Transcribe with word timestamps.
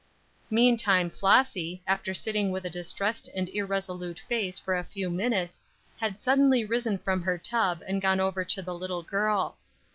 Meantime 0.49 1.11
Flossy, 1.11 1.83
after 1.85 2.11
sitting 2.11 2.49
with 2.49 2.65
a 2.65 2.71
distressed 2.71 3.29
and 3.35 3.47
irresolute 3.49 4.17
face 4.17 4.57
for 4.57 4.75
a 4.75 4.83
few 4.83 5.11
minutes, 5.11 5.63
had 5.99 6.19
suddenly 6.19 6.65
risen 6.65 6.97
from 6.97 7.21
her 7.21 7.37
tub 7.37 7.83
and 7.87 8.01
gone 8.01 8.19
over 8.19 8.43
to 8.43 8.63
the 8.63 8.73
little 8.73 9.03
girl. 9.03 9.57